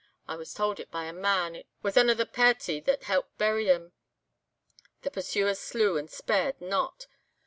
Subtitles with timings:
[0.27, 3.65] I was tauld it by a man, was ane of the pairty that helped bury
[3.65, 3.93] them.
[5.03, 7.05] The pursuers slew and spared not.